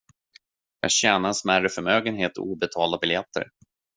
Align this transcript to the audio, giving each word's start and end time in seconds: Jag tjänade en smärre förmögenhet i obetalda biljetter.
Jag 0.79 0.91
tjänade 0.91 1.27
en 1.27 1.33
smärre 1.35 1.69
förmögenhet 1.69 2.37
i 2.37 2.41
obetalda 2.41 2.97
biljetter. 3.01 3.47